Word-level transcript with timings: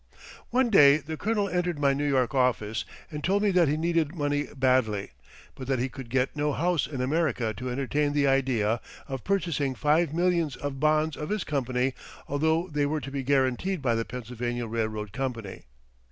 One 0.49 0.71
day 0.71 0.97
the 0.97 1.15
Colonel 1.15 1.47
entered 1.47 1.77
my 1.77 1.93
New 1.93 2.07
York 2.09 2.33
office 2.33 2.85
and 3.11 3.23
told 3.23 3.43
me 3.43 3.51
that 3.51 3.67
he 3.67 3.77
needed 3.77 4.15
money 4.15 4.47
badly, 4.57 5.11
but 5.53 5.67
that 5.67 5.77
he 5.77 5.89
could 5.89 6.09
get 6.09 6.35
no 6.35 6.53
house 6.53 6.87
in 6.87 7.01
America 7.01 7.53
to 7.57 7.69
entertain 7.69 8.13
the 8.13 8.25
idea 8.25 8.81
of 9.07 9.23
purchasing 9.23 9.75
five 9.75 10.11
millions 10.11 10.55
of 10.55 10.79
bonds 10.79 11.15
of 11.15 11.29
his 11.29 11.43
company 11.43 11.93
although 12.27 12.67
they 12.67 12.87
were 12.87 13.01
to 13.01 13.11
be 13.11 13.21
guaranteed 13.21 13.79
by 13.83 13.93
the 13.93 14.03
Pennsylvania 14.03 14.65
Railroad 14.65 15.11
Company. 15.11 15.65